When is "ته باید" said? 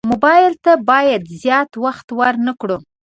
0.63-1.23